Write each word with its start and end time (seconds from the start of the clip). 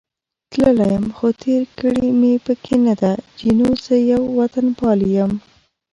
تللی 0.51 0.87
یم، 0.93 1.05
خو 1.17 1.27
تېر 1.41 1.63
کړې 1.79 2.07
مې 2.19 2.33
پکې 2.45 2.75
نه 2.85 2.93
ده، 3.01 3.13
جینو: 3.37 3.69
زه 3.83 3.95
یو 4.11 4.21
وطنپال 4.37 4.99
یم. 5.15 5.31